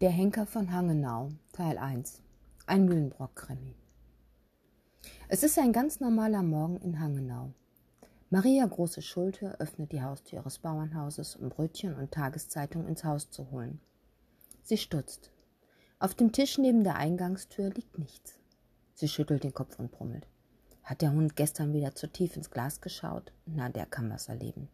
[0.00, 2.22] Der Henker von Hangenau, Teil 1.
[2.66, 3.74] Ein Mühlenbrock-Krimi.
[5.26, 7.52] Es ist ein ganz normaler Morgen in Hangenau.
[8.30, 13.50] Maria Große Schulte öffnet die Haustür ihres Bauernhauses, um Brötchen und Tageszeitung ins Haus zu
[13.50, 13.80] holen.
[14.62, 15.32] Sie stutzt.
[15.98, 18.38] Auf dem Tisch neben der Eingangstür liegt nichts.
[18.94, 20.28] Sie schüttelt den Kopf und brummelt.
[20.84, 23.32] Hat der Hund gestern wieder zu tief ins Glas geschaut?
[23.46, 24.68] Na, der kann was erleben.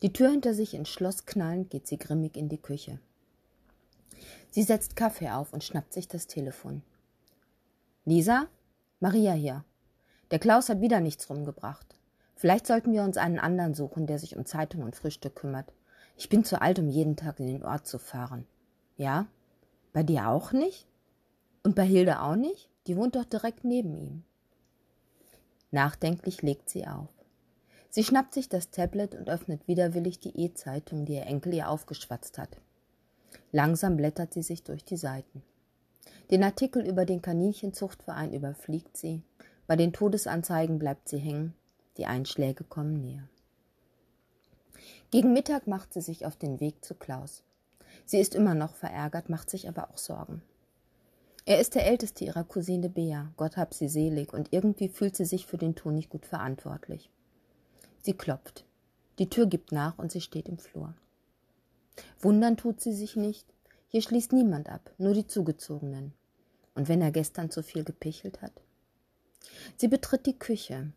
[0.00, 3.00] Die Tür hinter sich ins Schloss knallend geht sie grimmig in die Küche.
[4.50, 6.82] Sie setzt Kaffee auf und schnappt sich das Telefon.
[8.04, 8.46] Lisa?
[8.98, 9.64] Maria hier.
[10.30, 11.94] Der Klaus hat wieder nichts rumgebracht.
[12.34, 15.72] Vielleicht sollten wir uns einen anderen suchen, der sich um Zeitung und Frühstück kümmert.
[16.16, 18.46] Ich bin zu alt, um jeden Tag in den Ort zu fahren.
[18.96, 19.26] Ja?
[19.92, 20.86] Bei dir auch nicht?
[21.62, 22.68] Und bei Hilde auch nicht?
[22.86, 24.24] Die wohnt doch direkt neben ihm.
[25.70, 27.08] Nachdenklich legt sie auf.
[27.90, 32.38] Sie schnappt sich das Tablet und öffnet widerwillig die E-Zeitung, die ihr Enkel ihr aufgeschwatzt
[32.38, 32.56] hat.
[33.52, 35.42] Langsam blättert sie sich durch die Seiten.
[36.30, 39.22] Den Artikel über den Kaninchenzuchtverein überfliegt sie.
[39.66, 41.54] Bei den Todesanzeigen bleibt sie hängen.
[41.96, 43.28] Die Einschläge kommen näher.
[45.10, 47.42] Gegen Mittag macht sie sich auf den Weg zu Klaus.
[48.06, 50.42] Sie ist immer noch verärgert, macht sich aber auch Sorgen.
[51.46, 55.24] Er ist der älteste ihrer Cousine Bea, Gott hab sie selig, und irgendwie fühlt sie
[55.24, 57.10] sich für den Ton nicht gut verantwortlich.
[58.02, 58.64] Sie klopft.
[59.18, 60.94] Die Tür gibt nach und sie steht im Flur.
[62.20, 63.46] Wundern tut sie sich nicht.
[63.88, 66.12] Hier schließt niemand ab, nur die Zugezogenen.
[66.74, 68.52] Und wenn er gestern zu viel gepichelt hat?
[69.76, 70.92] Sie betritt die Küche.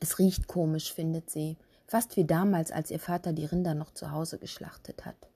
[0.00, 4.10] Es riecht komisch, findet sie, fast wie damals, als ihr Vater die Rinder noch zu
[4.10, 5.28] Hause geschlachtet hat.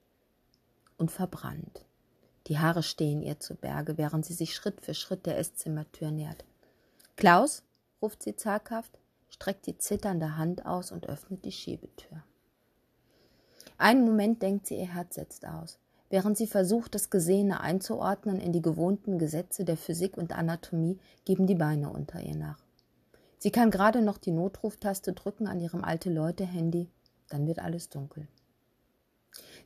[0.97, 1.85] Und verbrannt.
[2.47, 6.45] Die Haare stehen ihr zu Berge, während sie sich Schritt für Schritt der Esszimmertür nähert.
[7.17, 7.63] Klaus,
[8.01, 8.99] ruft sie zaghaft,
[9.29, 12.23] streckt die zitternde Hand aus und öffnet die Schiebetür.
[13.79, 18.53] Einen Moment denkt sie, ihr Herz setzt aus, während sie versucht, das Gesehene einzuordnen in
[18.53, 22.59] die gewohnten Gesetze der Physik und Anatomie, geben die Beine unter ihr nach.
[23.39, 26.89] Sie kann gerade noch die Notruftaste drücken an ihrem Alte-Leute-Handy,
[27.29, 28.27] dann wird alles dunkel.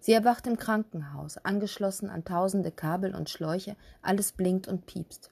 [0.01, 5.31] Sie erwacht im Krankenhaus, angeschlossen an tausende Kabel und Schläuche, alles blinkt und piepst.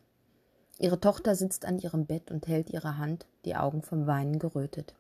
[0.79, 4.95] Ihre Tochter sitzt an ihrem Bett und hält ihre Hand, die Augen vom Weinen gerötet.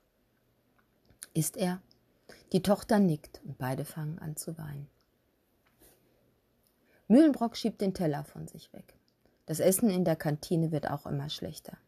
[1.34, 1.80] Ist er?
[2.52, 4.88] Die Tochter nickt und beide fangen an zu weinen.
[7.08, 8.94] Mühlenbrock schiebt den Teller von sich weg.
[9.46, 11.78] Das Essen in der Kantine wird auch immer schlechter.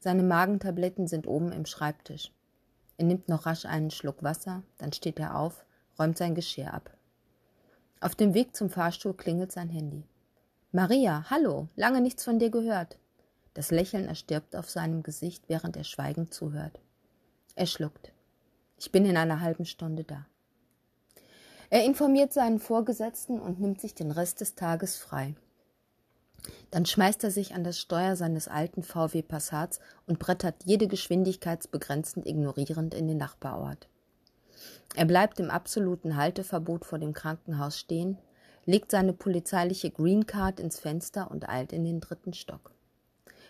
[0.00, 2.32] Seine Magentabletten sind oben im Schreibtisch.
[2.96, 5.64] Er nimmt noch rasch einen Schluck Wasser, dann steht er auf,
[5.98, 6.90] räumt sein Geschirr ab.
[8.00, 10.04] Auf dem Weg zum Fahrstuhl klingelt sein Handy.
[10.72, 12.98] Maria, hallo, lange nichts von dir gehört.
[13.54, 16.80] Das Lächeln erstirbt auf seinem Gesicht, während er schweigend zuhört.
[17.56, 18.12] Er schluckt.
[18.80, 20.24] Ich bin in einer halben Stunde da.
[21.68, 25.34] Er informiert seinen Vorgesetzten und nimmt sich den Rest des Tages frei.
[26.70, 32.26] Dann schmeißt er sich an das Steuer seines alten VW Passats und brettert jede geschwindigkeitsbegrenzend
[32.26, 33.86] ignorierend in den Nachbarort.
[34.96, 38.16] Er bleibt im absoluten Halteverbot vor dem Krankenhaus stehen,
[38.64, 42.72] legt seine polizeiliche Green Card ins Fenster und eilt in den dritten Stock.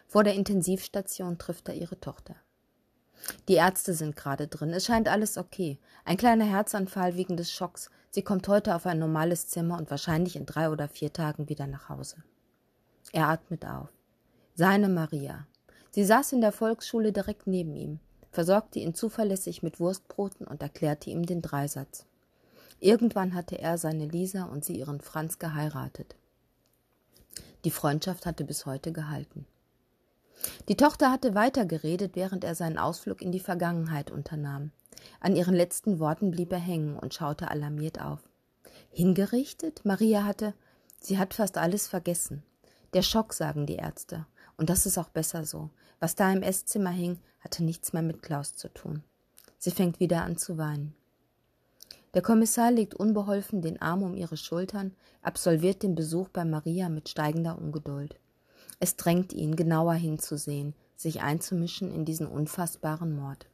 [0.09, 2.35] Vor der Intensivstation trifft er ihre Tochter.
[3.49, 4.71] Die Ärzte sind gerade drin.
[4.71, 5.79] Es scheint alles okay.
[6.05, 7.91] Ein kleiner Herzanfall wegen des Schocks.
[8.11, 11.67] Sie kommt heute auf ein normales Zimmer und wahrscheinlich in drei oder vier Tagen wieder
[11.67, 12.17] nach Hause.
[13.13, 13.89] Er atmet auf.
[14.55, 15.47] Seine Maria.
[15.91, 17.99] Sie saß in der Volksschule direkt neben ihm,
[18.31, 22.07] versorgte ihn zuverlässig mit Wurstbroten und erklärte ihm den Dreisatz.
[22.79, 26.15] Irgendwann hatte er seine Lisa und sie ihren Franz geheiratet.
[27.65, 29.47] Die Freundschaft hatte bis heute gehalten.
[30.69, 34.73] Die Tochter hatte weitergeredet, während er seinen Ausflug in die Vergangenheit unternahm.
[35.21, 38.21] An ihren letzten Worten blieb er hängen und schaute alarmiert auf.
[38.91, 39.85] Hingerichtet?
[39.85, 40.55] Maria hatte.
[41.01, 42.43] Sie hat fast alles vergessen.
[42.93, 44.27] Der Schock, sagen die Ärzte.
[44.57, 45.71] Und das ist auch besser so.
[46.01, 49.03] Was da im Esszimmer hing, hatte nichts mehr mit Klaus zu tun.
[49.59, 50.95] Sie fängt wieder an zu weinen.
[52.15, 57.09] Der Kommissar legt unbeholfen den Arm um ihre Schultern, absolviert den Besuch bei Maria mit
[57.09, 58.19] steigender Ungeduld.
[58.81, 63.47] Es drängt ihn, genauer hinzusehen, sich einzumischen in diesen unfassbaren Mord.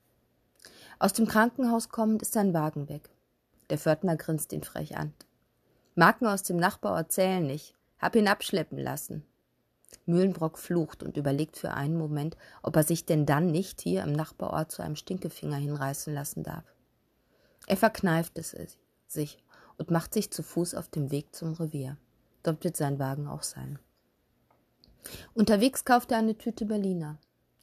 [0.98, 3.10] Aus dem Krankenhaus kommend ist sein Wagen weg.
[3.68, 5.12] Der Pförtner grinst ihn frech an.
[5.96, 7.74] Marken aus dem Nachbarort zählen nicht.
[7.98, 9.24] Hab ihn abschleppen lassen.
[10.04, 14.12] Mühlenbrock flucht und überlegt für einen Moment, ob er sich denn dann nicht hier im
[14.12, 16.64] Nachbarort zu einem Stinkefinger hinreißen lassen darf.
[17.66, 18.56] Er verkneift es
[19.08, 19.38] sich
[19.78, 21.96] und macht sich zu Fuß auf dem Weg zum Revier.
[22.42, 23.78] Dort wird sein Wagen auch sein.
[25.34, 27.18] Unterwegs kauft er eine Tüte Berliner.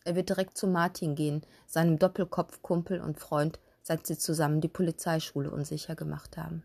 [0.06, 5.50] Er wird direkt zu Martin gehen, seinem Doppelkopfkumpel und Freund, seit sie zusammen die Polizeischule
[5.52, 6.64] unsicher gemacht haben.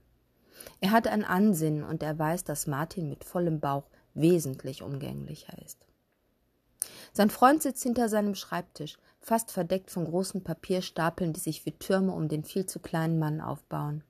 [0.80, 3.84] Er hat ein Ansinnen und er weiß, dass Martin mit vollem Bauch
[4.14, 5.78] wesentlich umgänglicher ist.
[7.12, 12.12] Sein Freund sitzt hinter seinem Schreibtisch, fast verdeckt von großen Papierstapeln, die sich wie Türme
[12.12, 14.04] um den viel zu kleinen Mann aufbauen.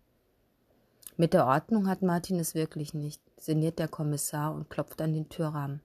[1.17, 5.29] Mit der Ordnung hat Martin es wirklich nicht, sinniert der Kommissar und klopft an den
[5.29, 5.81] Türrahmen.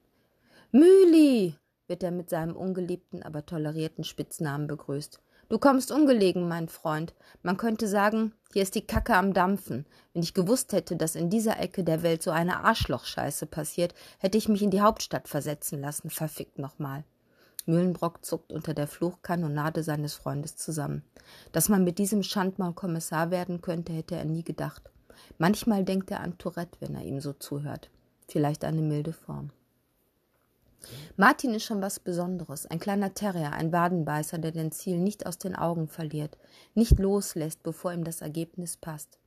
[0.76, 1.56] Mühli,
[1.86, 5.22] wird er mit seinem ungeliebten, aber tolerierten Spitznamen begrüßt.
[5.48, 7.14] Du kommst ungelegen, mein Freund.
[7.44, 9.86] Man könnte sagen, hier ist die Kacke am Dampfen.
[10.14, 14.40] Wenn ich gewusst hätte, dass in dieser Ecke der Welt so eine Arschlochscheiße passiert, hätte
[14.40, 17.04] ich mich in die Hauptstadt versetzen lassen, verfickt nochmal.
[17.68, 21.04] Mühlenbrock zuckt unter der Fluchkanonade seines Freundes zusammen.
[21.52, 24.90] Dass man mit diesem Schandmaul Kommissar werden könnte, hätte er nie gedacht.
[25.38, 27.92] Manchmal denkt er an Tourette, wenn er ihm so zuhört.
[28.28, 29.52] Vielleicht eine milde Form.
[31.16, 35.38] Martin ist schon was Besonderes, ein kleiner Terrier, ein Wadenbeißer, der den Ziel nicht aus
[35.38, 36.38] den Augen verliert,
[36.74, 39.20] nicht loslässt, bevor ihm das Ergebnis passt.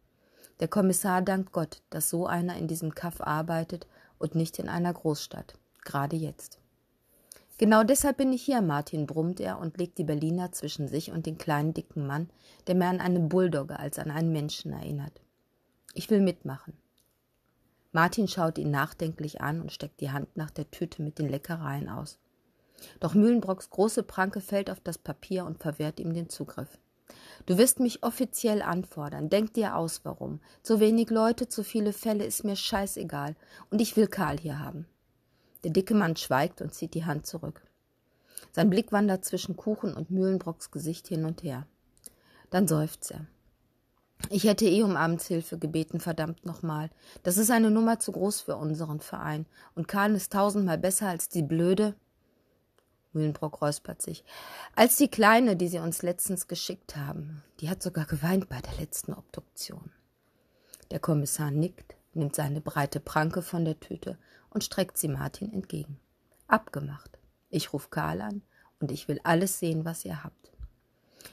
[0.60, 3.86] Der Kommissar dankt Gott, dass so einer in diesem Kaff arbeitet
[4.18, 6.58] und nicht in einer Großstadt, gerade jetzt.
[7.58, 11.24] Genau deshalb bin ich hier, Martin, brummt er und legt die Berliner zwischen sich und
[11.24, 12.28] den kleinen dicken Mann,
[12.66, 15.20] der mehr an einen Bulldogge als an einen Menschen erinnert.
[15.94, 16.74] Ich will mitmachen.
[17.96, 21.88] Martin schaut ihn nachdenklich an und steckt die Hand nach der Tüte mit den Leckereien
[21.88, 22.18] aus.
[23.00, 26.78] Doch Mühlenbrocks große Pranke fällt auf das Papier und verwehrt ihm den Zugriff.
[27.46, 29.30] Du wirst mich offiziell anfordern.
[29.30, 30.40] Denk dir aus, warum.
[30.62, 33.34] So wenig Leute, zu viele Fälle ist mir scheißegal.
[33.70, 34.86] Und ich will Karl hier haben.
[35.64, 37.62] Der dicke Mann schweigt und zieht die Hand zurück.
[38.52, 41.66] Sein Blick wandert zwischen Kuchen und Mühlenbrocks Gesicht hin und her.
[42.50, 43.26] Dann seufzt er.
[44.30, 46.90] Ich hätte eh um Abendshilfe gebeten, verdammt nochmal.
[47.22, 49.46] Das ist eine Nummer zu groß für unseren Verein.
[49.74, 51.94] Und Karl ist tausendmal besser als die blöde.
[53.12, 54.24] Mühlenbrock räuspert sich.
[54.74, 57.42] Als die Kleine, die sie uns letztens geschickt haben.
[57.60, 59.90] Die hat sogar geweint bei der letzten Obduktion.
[60.90, 64.18] Der Kommissar nickt, nimmt seine breite Pranke von der Tüte
[64.50, 65.98] und streckt sie Martin entgegen.
[66.48, 67.18] Abgemacht.
[67.48, 68.42] Ich ruf Karl an
[68.80, 70.52] und ich will alles sehen, was ihr habt.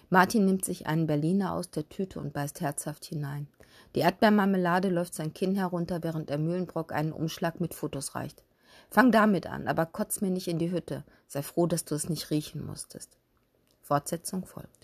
[0.10, 3.48] Martin nimmt sich einen Berliner aus der Tüte und beißt herzhaft hinein.
[3.96, 8.44] Die Erdbeermarmelade läuft sein Kinn herunter, während er Mühlenbrock einen Umschlag mit Fotos reicht.
[8.90, 11.04] Fang damit an, aber kotz mir nicht in die Hütte.
[11.28, 13.18] Sei froh, dass du es nicht riechen musstest.
[13.82, 14.83] Fortsetzung folgt.